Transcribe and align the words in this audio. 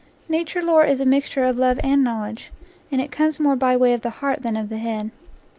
Nature 0.27 0.63
lore 0.63 0.83
is 0.83 0.99
a 0.99 1.05
mixture 1.05 1.43
of 1.43 1.57
love 1.57 1.79
and 1.83 2.03
knowledge, 2.03 2.51
and 2.91 2.99
it 2.99 3.11
comes 3.11 3.39
more 3.39 3.55
by 3.55 3.77
way 3.77 3.93
of 3.93 4.01
the 4.01 4.09
heart 4.17 4.41
than 4.41 4.57
of 4.57 4.67
the 4.69 4.79
head. 4.79 5.11